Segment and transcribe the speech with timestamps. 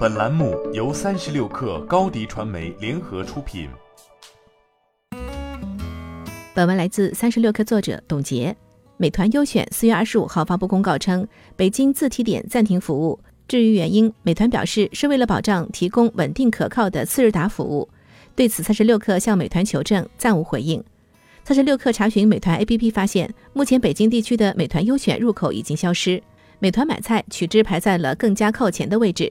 [0.00, 3.68] 本栏目由三十六氪高低传媒联合出品。
[6.54, 8.56] 本文来自三十六氪作者董洁。
[8.96, 13.20] 美团优选四月二十五号发布公告称，北京自提点暂停服务。
[13.46, 17.86] 至于原因，美团表示是为了保障提供稳定可靠的次日达服务。
[18.34, 20.82] 对此，三十六氪向美团求证，暂无回应。
[21.44, 26.22] 三十六氪查询美团 APP 发现，目前北京地区的美团优选入口已经消失，
[26.58, 29.30] 美团买菜取之排在了更加靠前的位置。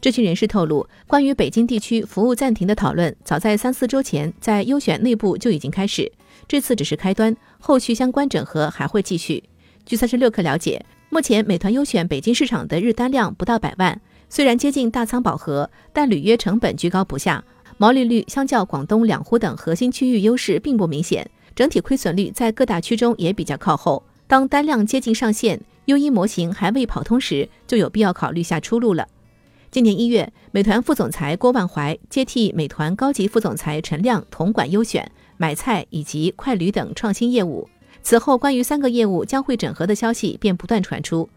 [0.00, 6.10] 知情人士透露，关于北京地区服务暂停的讨论，早在三四周前在优选内部就已经开始。
[6.46, 9.42] 这次只是开端，后续相关整合还会继续。
[9.84, 17.42] 据三十六氪了解，目前美团优选北京市场的日单量不到百万，虽然接近大仓饱和，但履约成本居高不下，
[17.76, 24.04] 毛利率相较广东两湖等核心区域优势并不明显，整体亏损率在各大区中也比较靠后。
[24.28, 29.08] 当单量接近上限，优一模型还未跑通时，就有必要考虑下出路了。
[29.70, 37.68] 今年一月，美团副总裁郭万怀接替美团高级副总裁陈亮统管优选、买菜以及快旅等创新业务。
[38.02, 41.28] 此后，关于三个业务将会整合的消息便不断传出。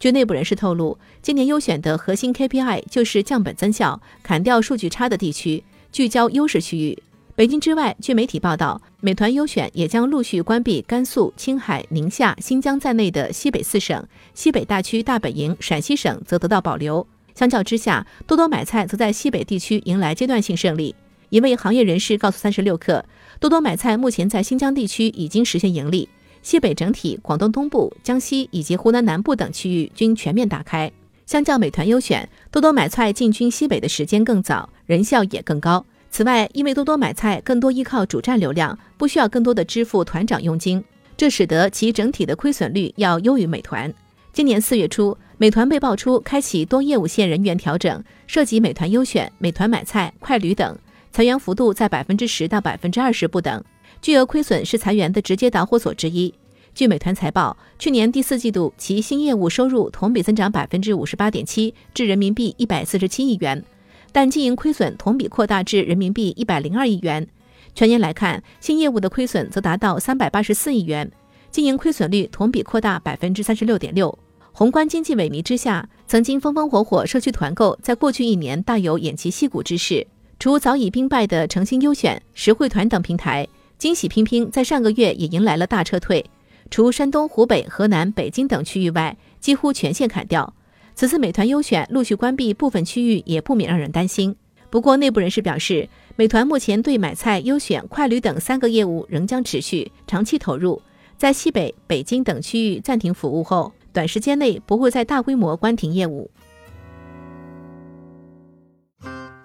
[0.00, 6.98] 据内部人士透露，今年优选的核心 KPI 就是降本增效，砍掉数据差的地区，聚焦优势区域。
[7.36, 17.06] 北京之外，据媒体报道，美团优选也将陆续关闭甘肃、青海、宁夏、新疆在内的西北四省，西北大区大本营陕西省则得到保留。
[17.34, 20.94] 相较之下，多多买菜则在西北地区迎来阶段性胜利。
[21.30, 23.02] 一位行业人士告诉三十六氪，
[23.40, 26.08] 多多买菜目前在新疆地区已经实现盈利，
[26.42, 30.90] 西北整体、广东东部、江西以及湖南南部等区域均全面打开。
[31.26, 35.84] 相较美团优选，多多买菜进军西北的时间更早，人效也更高。
[36.10, 40.84] 此外，因为多多买菜更多依靠主站流量，不需要更多的支付团长佣金，
[41.16, 43.92] 这使得其整体的亏损率要优于美团。
[44.34, 50.76] 今年四月初，美团被爆出开启多业务线人员调整，涉及美团优选、美团买菜、快旅等，
[51.12, 53.62] 裁员幅度在百分之十到百分之二十不等，
[54.02, 56.34] 巨额亏损是裁员的直接导火索之一。
[56.74, 63.64] 据美团财报，去年第四季度其新业务收入同比增长百分之五十八点七，至人民币一百四十七亿元，
[64.10, 67.24] 但经营亏损同比扩大至人民币一百零二亿元。
[67.72, 71.08] 全年来看，新业务的亏损则达到三百八十四亿元，
[71.52, 74.18] 经营亏损率同比扩大百分之三十六点六。
[74.56, 80.06] 宏观经济萎靡之下，曾经风风火火社区团购，在过去一年大有偃旗息鼓之势。
[80.38, 83.48] 除早已兵败的诚心优选、实惠团等平台，
[83.78, 86.24] 惊喜拼拼在上个月也迎来了大撤退。
[86.70, 90.54] 除山东、湖北、河南、北京等区域外，几乎全线砍掉。
[90.94, 94.36] 此次美团优选陆续关闭部分区域，也不免让人担心。
[94.70, 100.80] 不过，内部人士表示，美团目前对买菜、优选、快旅等三个业务仍将持续长期投入，
[101.18, 103.72] 在西北、北京等区域暂停服务后。
[103.94, 106.28] 短时间内不会再大规模关停业务。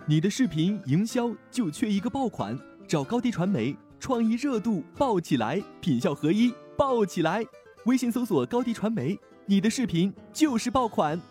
[0.08, 2.58] 你的视频营销就缺一个爆款，
[2.88, 7.46] 找高低传媒，创意热度爆起来，品效合一爆起来。
[7.86, 11.22] 微信搜索高低传媒，你的视频就是爆款。